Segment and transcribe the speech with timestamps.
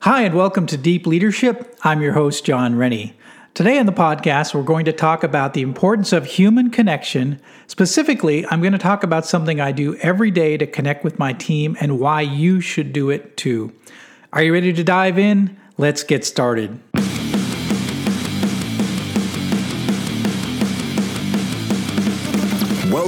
[0.00, 1.78] Hi, and welcome to Deep Leadership.
[1.84, 3.14] I'm your host, John Rennie.
[3.54, 7.40] Today on the podcast, we're going to talk about the importance of human connection.
[7.68, 11.32] Specifically, I'm going to talk about something I do every day to connect with my
[11.32, 13.72] team and why you should do it too.
[14.32, 15.56] Are you ready to dive in?
[15.78, 16.80] Let's get started.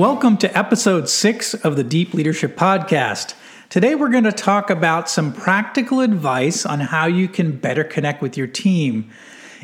[0.00, 3.34] Welcome to episode six of the Deep Leadership Podcast.
[3.68, 8.22] Today, we're going to talk about some practical advice on how you can better connect
[8.22, 9.10] with your team.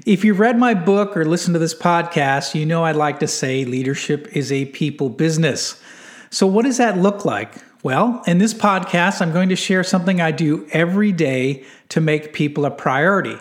[0.04, 3.26] If you've read my book or listened to this podcast, you know I'd like to
[3.26, 5.80] say leadership is a people business.
[6.28, 7.54] So, what does that look like?
[7.82, 12.34] Well, in this podcast, I'm going to share something I do every day to make
[12.34, 13.38] people a priority.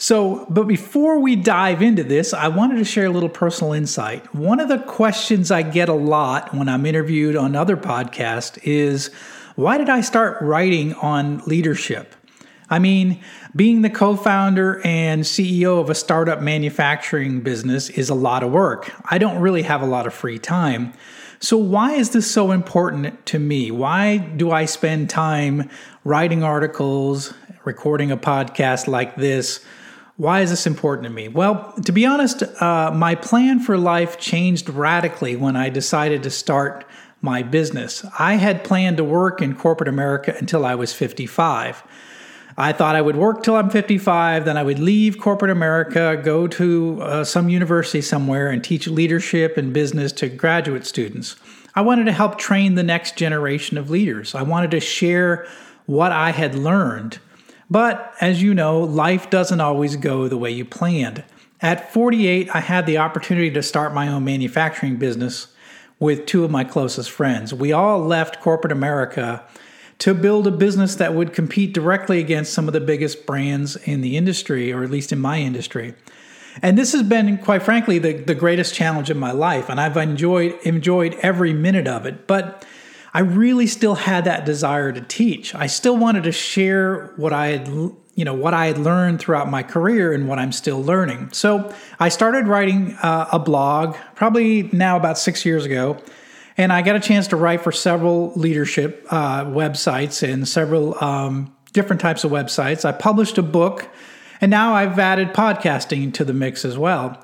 [0.00, 4.32] So, but before we dive into this, I wanted to share a little personal insight.
[4.32, 9.10] One of the questions I get a lot when I'm interviewed on other podcasts is
[9.56, 12.14] why did I start writing on leadership?
[12.70, 13.20] I mean,
[13.56, 18.52] being the co founder and CEO of a startup manufacturing business is a lot of
[18.52, 18.92] work.
[19.10, 20.92] I don't really have a lot of free time.
[21.40, 23.72] So, why is this so important to me?
[23.72, 25.68] Why do I spend time
[26.04, 29.64] writing articles, recording a podcast like this?
[30.18, 31.28] Why is this important to me?
[31.28, 36.30] Well, to be honest, uh, my plan for life changed radically when I decided to
[36.30, 36.84] start
[37.20, 38.04] my business.
[38.18, 41.84] I had planned to work in corporate America until I was 55.
[42.56, 46.48] I thought I would work till I'm 55, then I would leave corporate America, go
[46.48, 51.36] to uh, some university somewhere, and teach leadership and business to graduate students.
[51.76, 54.34] I wanted to help train the next generation of leaders.
[54.34, 55.46] I wanted to share
[55.86, 57.20] what I had learned
[57.70, 61.24] but as you know, life doesn't always go the way you planned.
[61.60, 65.48] At 48, I had the opportunity to start my own manufacturing business
[65.98, 67.52] with two of my closest friends.
[67.52, 69.44] We all left corporate America
[69.98, 74.00] to build a business that would compete directly against some of the biggest brands in
[74.00, 75.94] the industry, or at least in my industry.
[76.62, 79.96] And this has been, quite frankly, the, the greatest challenge in my life, and I've
[79.96, 82.26] enjoyed enjoyed every minute of it.
[82.26, 82.64] But
[83.18, 85.52] I really still had that desire to teach.
[85.52, 89.50] I still wanted to share what I had, you know, what I had learned throughout
[89.50, 91.30] my career and what I'm still learning.
[91.32, 96.00] So I started writing uh, a blog probably now about six years ago.
[96.56, 101.52] And I got a chance to write for several leadership uh, websites and several um,
[101.72, 102.84] different types of websites.
[102.84, 103.88] I published a book,
[104.40, 107.20] and now I've added podcasting to the mix as well.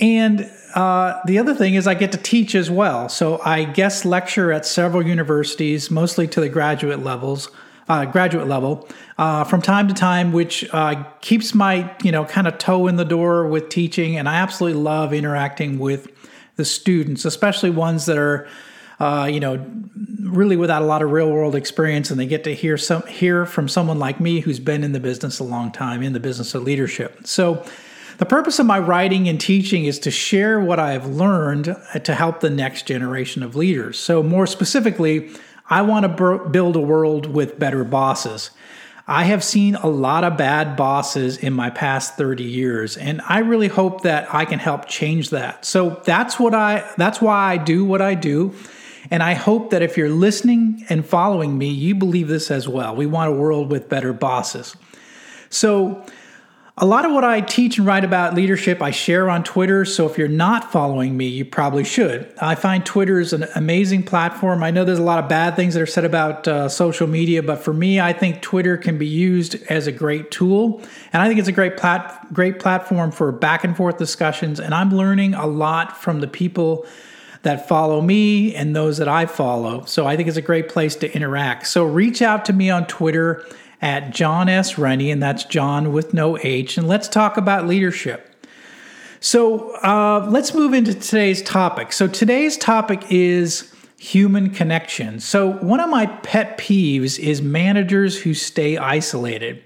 [0.00, 3.08] And uh, the other thing is I get to teach as well.
[3.08, 7.50] So I guest lecture at several universities, mostly to the graduate levels,
[7.88, 12.46] uh, graduate level, uh, from time to time, which uh, keeps my you know kind
[12.46, 14.16] of toe in the door with teaching.
[14.16, 16.08] And I absolutely love interacting with
[16.56, 18.48] the students, especially ones that are.
[18.98, 19.66] Uh, you know,
[20.20, 23.46] really without a lot of real world experience, and they get to hear some hear
[23.46, 26.54] from someone like me who's been in the business a long time, in the business
[26.54, 27.26] of leadership.
[27.26, 27.64] So,
[28.20, 31.98] the purpose of my writing and teaching is to share what I have learned uh,
[32.00, 33.98] to help the next generation of leaders.
[33.98, 35.30] So, more specifically,
[35.70, 38.50] I want to build a world with better bosses.
[39.08, 43.38] I have seen a lot of bad bosses in my past 30 years and I
[43.38, 45.64] really hope that I can help change that.
[45.64, 48.54] So that's what I that's why I do what I do.
[49.10, 52.94] And I hope that if you're listening and following me, you believe this as well.
[52.94, 54.76] We want a world with better bosses.
[55.48, 56.04] So
[56.82, 60.08] a lot of what I teach and write about leadership I share on Twitter, so
[60.08, 62.32] if you're not following me, you probably should.
[62.40, 64.62] I find Twitter is an amazing platform.
[64.62, 67.42] I know there's a lot of bad things that are said about uh, social media,
[67.42, 70.80] but for me, I think Twitter can be used as a great tool,
[71.12, 74.58] and I think it's a great plat- great platform for back and forth discussions.
[74.58, 76.86] And I'm learning a lot from the people
[77.42, 79.84] that follow me and those that I follow.
[79.84, 81.66] So I think it's a great place to interact.
[81.66, 83.44] So reach out to me on Twitter
[83.82, 84.78] at John S.
[84.78, 88.26] Rennie, and that's John with no H, and let's talk about leadership.
[89.20, 91.92] So uh, let's move into today's topic.
[91.92, 95.20] So today's topic is human connection.
[95.20, 99.62] So one of my pet peeves is managers who stay isolated.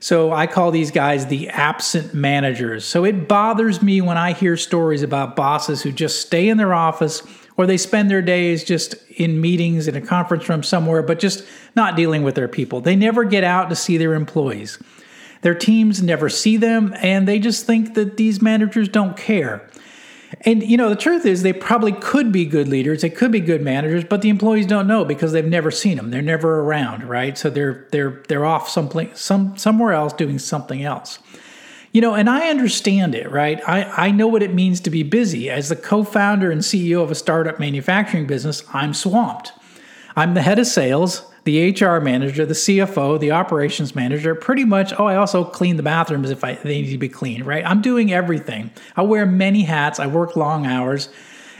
[0.00, 2.84] So I call these guys the absent managers.
[2.84, 6.74] So it bothers me when I hear stories about bosses who just stay in their
[6.74, 7.22] office
[7.58, 11.44] or they spend their days just in meetings in a conference room somewhere, but just
[11.74, 12.80] not dealing with their people.
[12.80, 14.78] They never get out to see their employees.
[15.42, 19.68] Their teams never see them, and they just think that these managers don't care.
[20.42, 23.40] And you know, the truth is, they probably could be good leaders, they could be
[23.40, 26.10] good managers, but the employees don't know because they've never seen them.
[26.10, 27.36] They're never around, right?
[27.36, 31.18] So they're they're they're off someplace, some somewhere else doing something else.
[31.98, 33.60] You know, and I understand it, right?
[33.66, 35.50] I, I know what it means to be busy.
[35.50, 39.50] As the co founder and CEO of a startup manufacturing business, I'm swamped.
[40.14, 44.92] I'm the head of sales, the HR manager, the CFO, the operations manager, pretty much.
[44.96, 47.66] Oh, I also clean the bathrooms if I, they need to be cleaned, right?
[47.66, 48.70] I'm doing everything.
[48.94, 51.08] I wear many hats, I work long hours,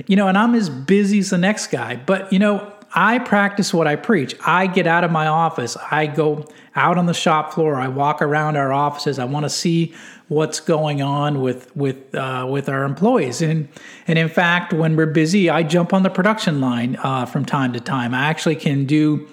[0.06, 1.96] you know, and I'm as busy as the next guy.
[1.96, 4.34] But, you know, I practice what I preach.
[4.46, 8.22] I get out of my office, I go out on the shop floor, I walk
[8.22, 9.94] around our offices, I want to see
[10.28, 13.42] what's going on with with uh, with our employees.
[13.42, 13.68] And
[14.06, 17.72] and in fact, when we're busy, I jump on the production line uh, from time
[17.72, 18.14] to time.
[18.14, 19.28] I actually can do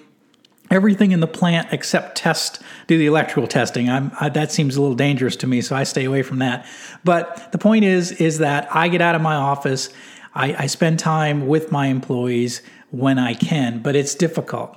[0.70, 3.88] everything in the plant except test do the electrical testing.
[3.88, 6.66] I, that seems a little dangerous to me so i stay away from that.
[7.04, 9.90] But the point is is that i get out of my office.
[10.34, 12.60] I, I spend time with my employees
[12.98, 14.76] when i can but it's difficult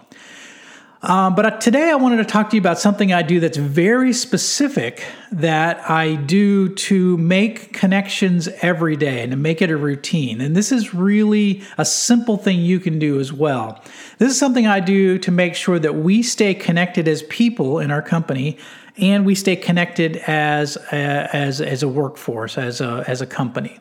[1.01, 4.11] um, but today I wanted to talk to you about something I do that's very
[4.11, 10.41] specific that I do to make connections every day and to make it a routine.
[10.41, 13.81] And this is really a simple thing you can do as well.
[14.17, 17.91] This is something I do to make sure that we stay connected as people in
[17.91, 18.57] our company
[18.97, 23.79] and we stay connected as a, as as a workforce as a as a company.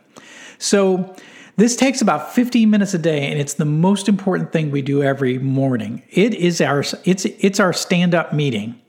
[0.58, 1.16] So
[1.58, 5.02] this takes about 15 minutes a day and it's the most important thing we do
[5.02, 6.04] every morning.
[6.08, 8.80] It is our it's it's our stand-up meeting.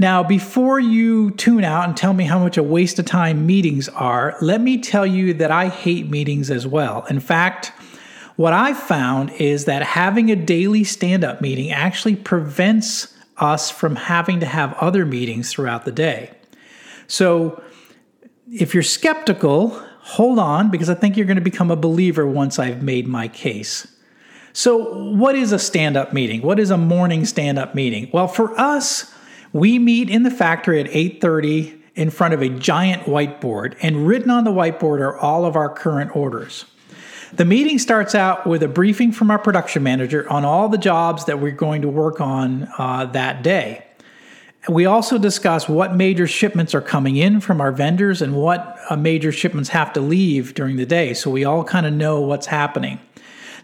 [0.00, 3.88] Now, before you tune out and tell me how much a waste of time meetings
[3.88, 7.06] are, let me tell you that I hate meetings as well.
[7.08, 7.72] In fact,
[8.34, 13.94] what I've found is that having a daily stand up meeting actually prevents us from
[13.94, 16.32] having to have other meetings throughout the day.
[17.06, 17.62] So,
[18.50, 22.58] if you're skeptical, hold on because I think you're going to become a believer once
[22.58, 23.86] I've made my case.
[24.52, 26.42] So, what is a stand up meeting?
[26.42, 28.10] What is a morning stand up meeting?
[28.12, 29.12] Well, for us,
[29.52, 34.30] we meet in the factory at 8:30 in front of a giant whiteboard, and written
[34.30, 36.66] on the whiteboard are all of our current orders.
[37.34, 41.24] The meeting starts out with a briefing from our production manager on all the jobs
[41.24, 43.86] that we're going to work on uh, that day.
[44.68, 48.96] We also discuss what major shipments are coming in from our vendors and what uh,
[48.96, 52.46] major shipments have to leave during the day so we all kind of know what's
[52.46, 53.00] happening.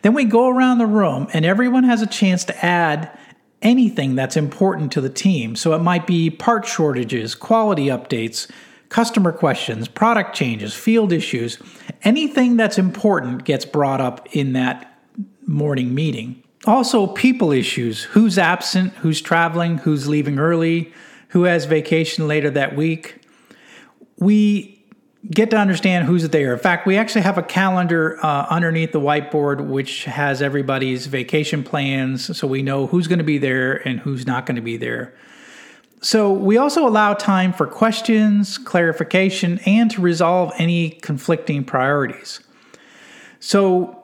[0.03, 3.17] Then we go around the room and everyone has a chance to add
[3.63, 5.55] anything that's important to the team.
[5.57, 8.51] So it might be part shortages, quality updates,
[8.89, 11.59] customer questions, product changes, field issues.
[12.03, 15.01] Anything that's important gets brought up in that
[15.47, 16.43] morning meeting.
[16.67, 20.93] Also, people issues who's absent, who's traveling, who's leaving early,
[21.29, 23.21] who has vacation later that week.
[24.19, 24.79] We
[25.31, 26.53] get to understand who's there.
[26.53, 31.63] In fact, we actually have a calendar uh, underneath the whiteboard which has everybody's vacation
[31.63, 34.77] plans so we know who's going to be there and who's not going to be
[34.77, 35.15] there.
[36.01, 42.39] So, we also allow time for questions, clarification, and to resolve any conflicting priorities.
[43.41, 43.98] So,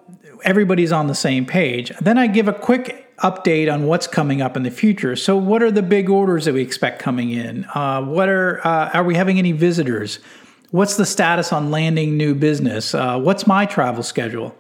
[0.45, 1.91] everybody's on the same page.
[2.01, 5.17] Then I give a quick update on what's coming up in the future.
[5.17, 7.65] So, what are the big orders that we expect coming in?
[7.75, 10.19] Uh, what are uh, are we having any visitors?
[10.71, 12.95] What's the status on landing new business?
[12.95, 14.57] Uh, what's my travel schedule?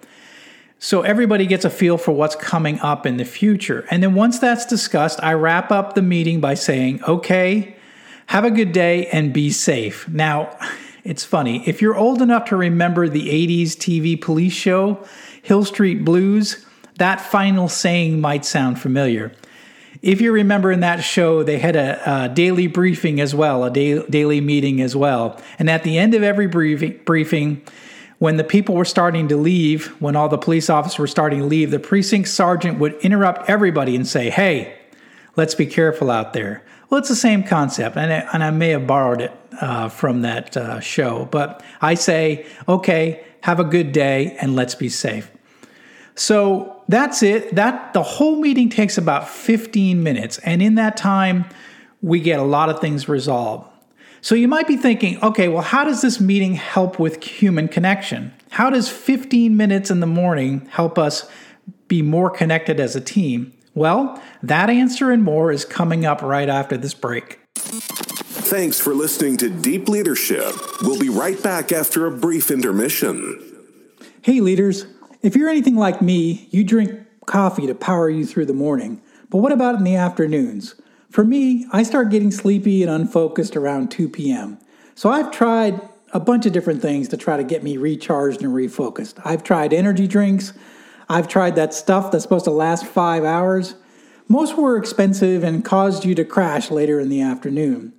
[0.79, 3.87] So everybody gets a feel for what's coming up in the future.
[3.91, 7.76] And then once that's discussed, I wrap up the meeting by saying, okay,
[8.26, 10.07] have a good day and be safe.
[10.09, 10.57] Now,
[11.05, 11.67] it's funny.
[11.67, 15.05] If you're old enough to remember the 80s TV police show,
[15.45, 16.65] Hill Street Blues,
[16.97, 19.31] that final saying might sound familiar.
[20.01, 23.71] If you remember in that show, they had a, a daily briefing as well, a
[23.71, 25.39] da- daily meeting as well.
[25.59, 27.63] And at the end of every briefing, briefing,
[28.19, 31.45] when the people were starting to leave, when all the police officers were starting to
[31.47, 34.79] leave, the precinct sergeant would interrupt everybody and say, Hey,
[35.37, 36.65] let's be careful out there.
[36.89, 40.23] Well, it's the same concept, and I, and I may have borrowed it uh, from
[40.23, 45.31] that uh, show, but I say, okay, have a good day and let's be safe.
[46.15, 47.55] So that's it.
[47.55, 51.45] That the whole meeting takes about 15 minutes, and in that time,
[52.01, 53.69] we get a lot of things resolved.
[54.23, 58.33] So you might be thinking, okay, well, how does this meeting help with human connection?
[58.49, 61.29] How does 15 minutes in the morning help us
[61.87, 63.53] be more connected as a team?
[63.75, 67.41] Well, that answer and more is coming up right after this break.
[68.57, 70.55] Thanks for listening to Deep Leadership.
[70.81, 73.41] We'll be right back after a brief intermission.
[74.23, 74.87] Hey, leaders.
[75.23, 79.03] If you're anything like me, you drink coffee to power you through the morning.
[79.29, 80.77] But what about in the afternoons?
[81.11, 84.59] For me, I start getting sleepy and unfocused around 2 p.m.
[84.95, 85.81] So I've tried
[86.13, 89.21] a bunch of different things to try to get me recharged and refocused.
[89.25, 90.53] I've tried energy drinks,
[91.09, 93.75] I've tried that stuff that's supposed to last five hours.
[94.29, 97.95] Most were expensive and caused you to crash later in the afternoon.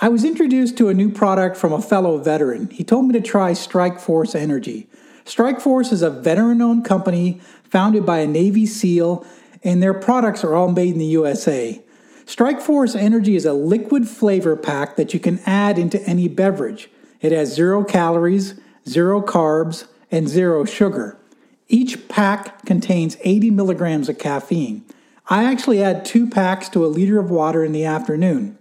[0.00, 2.70] I was introduced to a new product from a fellow veteran.
[2.70, 4.86] He told me to try Strike Force Energy.
[5.24, 9.26] Strike Force is a veteran owned company founded by a Navy SEAL,
[9.64, 11.82] and their products are all made in the USA.
[12.26, 16.88] Strike Force Energy is a liquid flavor pack that you can add into any beverage.
[17.20, 18.54] It has zero calories,
[18.88, 21.18] zero carbs, and zero sugar.
[21.66, 24.84] Each pack contains 80 milligrams of caffeine.
[25.28, 28.57] I actually add two packs to a liter of water in the afternoon.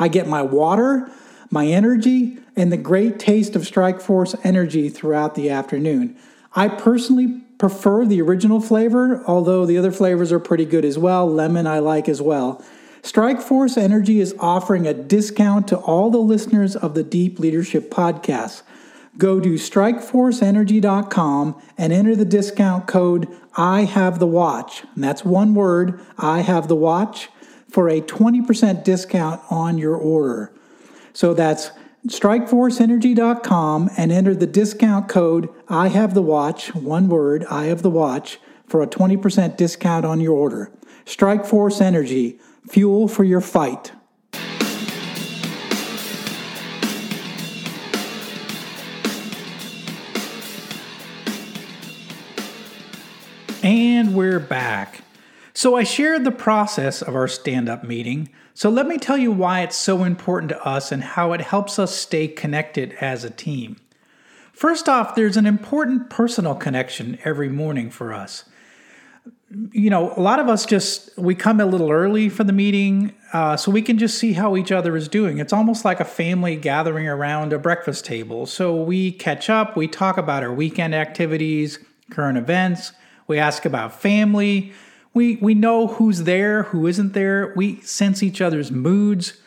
[0.00, 1.08] I get my water,
[1.50, 6.16] my energy, and the great taste of Strike Force energy throughout the afternoon.
[6.56, 11.30] I personally prefer the original flavor, although the other flavors are pretty good as well.
[11.30, 12.64] Lemon I like as well.
[13.02, 17.90] Strike Force Energy is offering a discount to all the listeners of the Deep Leadership
[17.90, 18.62] Podcast.
[19.18, 24.84] Go to strikeforceenergy.com and enter the discount code I have the watch.
[24.94, 27.28] And that's one word, I have the watch,
[27.70, 30.52] for a 20% discount on your order.
[31.12, 31.70] So that's
[32.06, 37.90] strikeforceenergy.com and enter the discount code I have the watch, one word, I have the
[37.90, 40.72] watch, for a 20% discount on your order.
[41.04, 43.92] Strike Force Energy, fuel for your fight.
[53.62, 55.02] And we're back.
[55.60, 58.30] So, I shared the process of our stand up meeting.
[58.54, 61.78] So, let me tell you why it's so important to us and how it helps
[61.78, 63.76] us stay connected as a team.
[64.54, 68.46] First off, there's an important personal connection every morning for us.
[69.72, 73.14] You know, a lot of us just we come a little early for the meeting,
[73.34, 75.36] uh, so we can just see how each other is doing.
[75.36, 78.46] It's almost like a family gathering around a breakfast table.
[78.46, 81.78] So we catch up, we talk about our weekend activities,
[82.10, 82.92] current events,
[83.26, 84.72] we ask about family,
[85.12, 87.52] we, we know who's there, who isn't there.
[87.56, 89.40] We sense each other's moods.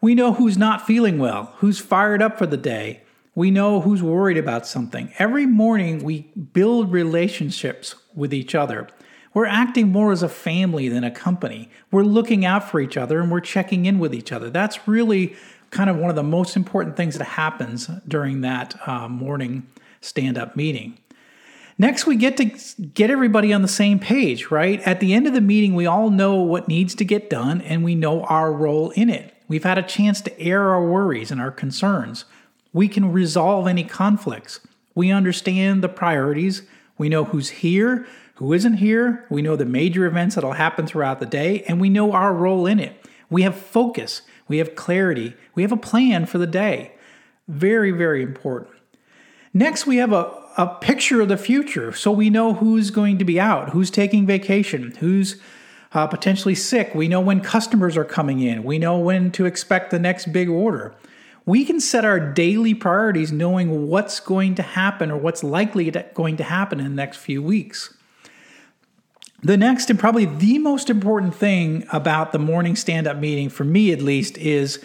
[0.00, 3.02] We know who's not feeling well, who's fired up for the day.
[3.34, 5.12] We know who's worried about something.
[5.18, 8.88] Every morning, we build relationships with each other.
[9.34, 11.70] We're acting more as a family than a company.
[11.90, 14.50] We're looking out for each other and we're checking in with each other.
[14.50, 15.34] That's really
[15.70, 19.66] kind of one of the most important things that happens during that uh, morning
[20.02, 20.98] stand up meeting.
[21.78, 24.80] Next, we get to get everybody on the same page, right?
[24.82, 27.82] At the end of the meeting, we all know what needs to get done and
[27.82, 29.34] we know our role in it.
[29.48, 32.24] We've had a chance to air our worries and our concerns.
[32.72, 34.60] We can resolve any conflicts.
[34.94, 36.62] We understand the priorities.
[36.98, 39.26] We know who's here, who isn't here.
[39.30, 42.66] We know the major events that'll happen throughout the day, and we know our role
[42.66, 42.96] in it.
[43.30, 46.92] We have focus, we have clarity, we have a plan for the day.
[47.48, 48.74] Very, very important.
[49.54, 53.24] Next, we have a, a picture of the future so we know who's going to
[53.24, 55.40] be out, who's taking vacation, who's
[55.92, 56.94] uh, potentially sick.
[56.94, 60.48] We know when customers are coming in, we know when to expect the next big
[60.48, 60.94] order.
[61.44, 66.06] We can set our daily priorities knowing what's going to happen or what's likely to,
[66.14, 67.94] going to happen in the next few weeks.
[69.42, 73.64] The next and probably the most important thing about the morning stand up meeting, for
[73.64, 74.84] me at least, is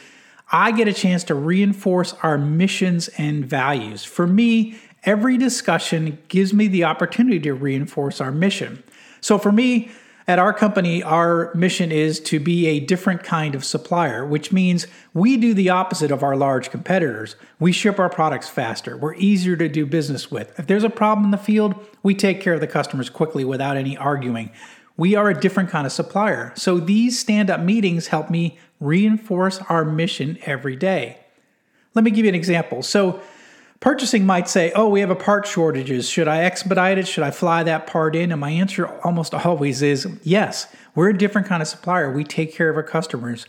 [0.51, 4.03] I get a chance to reinforce our missions and values.
[4.03, 8.83] For me, every discussion gives me the opportunity to reinforce our mission.
[9.21, 9.91] So for me,
[10.29, 14.85] at our company, our mission is to be a different kind of supplier, which means
[15.13, 17.37] we do the opposite of our large competitors.
[17.59, 20.57] We ship our products faster, we're easier to do business with.
[20.59, 23.77] If there's a problem in the field, we take care of the customers quickly without
[23.77, 24.51] any arguing.
[24.97, 26.51] We are a different kind of supplier.
[26.55, 31.19] So these stand up meetings help me reinforce our mission every day.
[31.93, 32.83] Let me give you an example.
[32.83, 33.21] So,
[33.79, 36.09] Purchasing might say, Oh, we have a part shortages.
[36.09, 37.07] Should I expedite it?
[37.07, 38.31] Should I fly that part in?
[38.31, 40.67] And my answer almost always is yes.
[40.95, 42.11] We're a different kind of supplier.
[42.11, 43.45] We take care of our customers.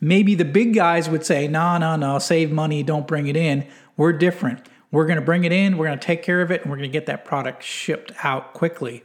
[0.00, 3.66] Maybe the big guys would say, No, no, no, save money, don't bring it in.
[3.96, 4.66] We're different.
[4.92, 6.76] We're going to bring it in, we're going to take care of it, and we're
[6.76, 9.04] going to get that product shipped out quickly.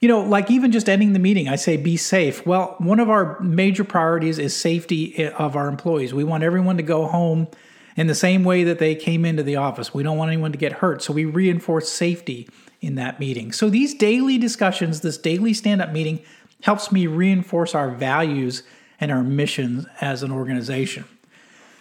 [0.00, 2.44] You know, like even just ending the meeting, I say be safe.
[2.46, 6.14] Well, one of our major priorities is safety eh, of our employees.
[6.14, 7.46] We want everyone to go home
[7.96, 9.92] in the same way that they came into the office.
[9.92, 12.48] We don't want anyone to get hurt, so we reinforce safety
[12.80, 13.52] in that meeting.
[13.52, 16.20] So these daily discussions, this daily stand up meeting,
[16.62, 18.62] helps me reinforce our values
[19.00, 21.04] and our missions as an organization.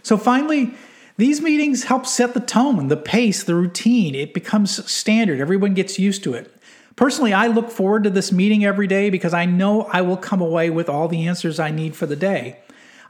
[0.04, 0.74] So finally,
[1.18, 4.16] these meetings help set the tone, the pace, the routine.
[4.16, 5.40] It becomes standard.
[5.40, 6.56] Everyone gets used to it.
[6.96, 10.42] Personally, I look forward to this meeting every day because I know I will come
[10.42, 12.60] away with all the answers I need for the day.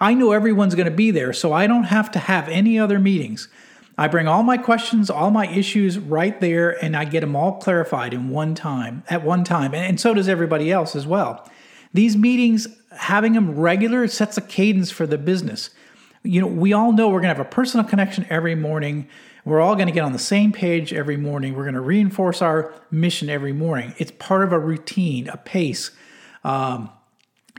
[0.02, 3.00] I know everyone's going to be there, so I don't have to have any other
[3.00, 3.48] meetings.
[4.00, 7.60] I bring all my questions, all my issues right there, and I get them all
[7.60, 9.76] clarified in one time, at one time.
[9.76, 11.48] And so does everybody else as well.
[11.94, 12.68] These meetings,
[12.98, 15.70] having them regular, sets a cadence for the business.
[16.24, 19.08] You know, we all know we're going to have a personal connection every morning.
[19.46, 21.54] We're all going to get on the same page every morning.
[21.54, 23.94] We're going to reinforce our mission every morning.
[24.00, 25.92] It's part of a routine, a pace.
[26.44, 26.90] Um,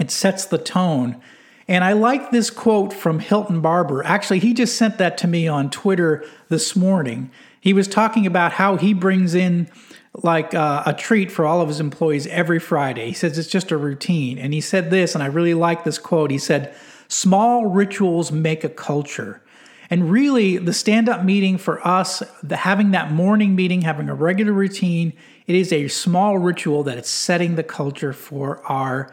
[0.00, 1.22] it sets the tone.
[1.69, 4.04] And I like this quote from Hilton Barber.
[4.04, 7.31] Actually, he just sent that to me on Twitter this morning.
[7.61, 9.71] He was talking about how he brings in
[10.14, 13.07] like uh, a treat for all of his employees every Friday.
[13.07, 14.38] He says it's just a routine.
[14.38, 16.31] And he said this, and I really like this quote.
[16.31, 16.75] He said,
[17.09, 19.42] Small rituals make a culture.
[19.90, 24.14] And really, the stand up meeting for us, the, having that morning meeting, having a
[24.14, 25.12] regular routine,
[25.47, 29.12] it is a small ritual that is setting the culture for our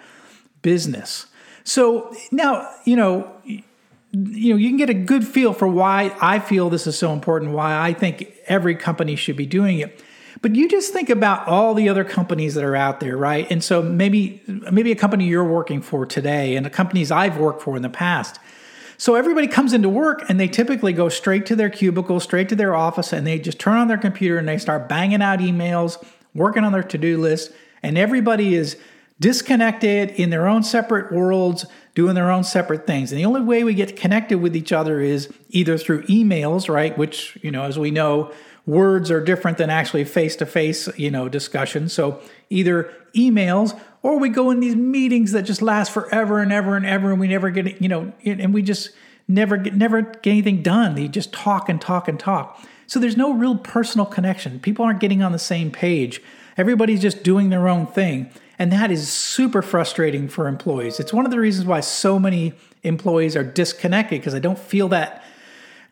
[0.61, 1.25] business.
[1.69, 3.63] So now, you know, you
[4.11, 7.51] know, you can get a good feel for why I feel this is so important,
[7.51, 10.03] why I think every company should be doing it.
[10.41, 13.45] But you just think about all the other companies that are out there, right?
[13.51, 17.61] And so maybe maybe a company you're working for today and the companies I've worked
[17.61, 18.39] for in the past.
[18.97, 22.55] So everybody comes into work and they typically go straight to their cubicle, straight to
[22.55, 26.03] their office, and they just turn on their computer and they start banging out emails,
[26.33, 27.51] working on their to-do list,
[27.83, 28.75] and everybody is
[29.19, 33.11] disconnected in their own separate worlds, doing their own separate things.
[33.11, 36.97] And the only way we get connected with each other is either through emails, right?
[36.97, 38.31] Which, you know, as we know,
[38.65, 41.89] words are different than actually face-to-face, you know, discussion.
[41.89, 46.77] So either emails or we go in these meetings that just last forever and ever
[46.77, 48.91] and ever and we never get, you know, and we just
[49.27, 50.95] never get never get anything done.
[50.95, 52.63] They just talk and talk and talk.
[52.87, 54.59] So there's no real personal connection.
[54.59, 56.21] People aren't getting on the same page.
[56.57, 58.31] Everybody's just doing their own thing.
[58.59, 60.99] And that is super frustrating for employees.
[60.99, 64.89] It's one of the reasons why so many employees are disconnected because I don't feel
[64.89, 65.23] that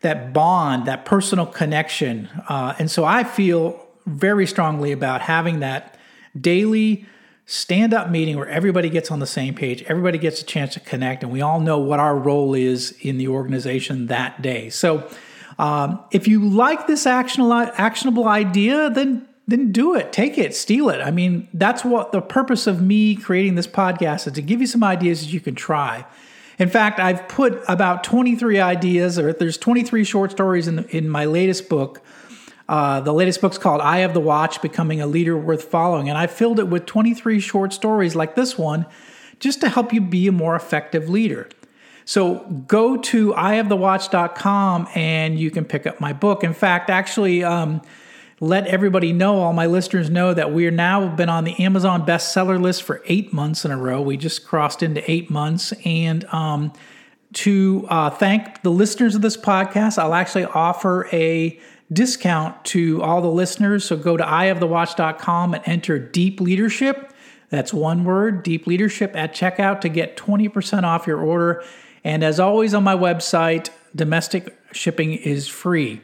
[0.00, 2.28] that bond, that personal connection.
[2.48, 5.98] Uh, and so I feel very strongly about having that
[6.40, 7.04] daily
[7.46, 10.80] stand up meeting where everybody gets on the same page, everybody gets a chance to
[10.80, 14.68] connect, and we all know what our role is in the organization that day.
[14.68, 15.08] So
[15.58, 20.90] um, if you like this actionable, actionable idea, then then do it, take it, steal
[20.90, 21.00] it.
[21.00, 24.66] I mean, that's what the purpose of me creating this podcast is to give you
[24.66, 26.04] some ideas that you can try.
[26.58, 31.24] In fact, I've put about 23 ideas, or there's 23 short stories in, in my
[31.24, 32.02] latest book.
[32.68, 36.10] Uh, the latest book's called I Have the Watch Becoming a Leader Worth Following.
[36.10, 38.84] And I filled it with 23 short stories like this one
[39.40, 41.48] just to help you be a more effective leader.
[42.04, 46.44] So go to ihavethewatch.com and you can pick up my book.
[46.44, 47.80] In fact, actually, um,
[48.40, 52.06] let everybody know, all my listeners know that we are now been on the Amazon
[52.06, 54.00] bestseller list for eight months in a row.
[54.00, 55.72] We just crossed into eight months.
[55.84, 56.72] And um,
[57.34, 61.58] to uh, thank the listeners of this podcast, I'll actually offer a
[61.92, 63.84] discount to all the listeners.
[63.84, 67.12] So go to ihavethewatch.com and enter deep leadership.
[67.50, 71.64] That's one word, deep leadership at checkout to get 20% off your order.
[72.04, 76.02] And as always on my website, domestic shipping is free.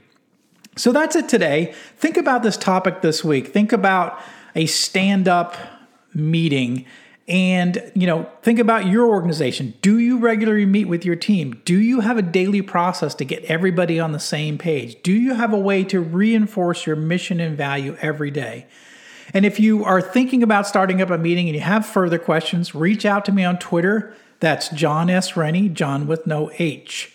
[0.76, 1.74] So that's it today.
[1.96, 3.48] Think about this topic this week.
[3.48, 4.20] Think about
[4.54, 5.56] a stand up
[6.14, 6.86] meeting
[7.26, 9.74] and you know think about your organization.
[9.80, 11.60] Do you regularly meet with your team?
[11.64, 15.02] Do you have a daily process to get everybody on the same page?
[15.02, 18.66] Do you have a way to reinforce your mission and value every day?
[19.32, 22.74] And if you are thinking about starting up a meeting and you have further questions
[22.74, 24.14] reach out to me on twitter.
[24.40, 25.36] That's john s.
[25.36, 27.14] Rennie john with no h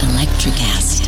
[0.00, 0.99] Electrocast.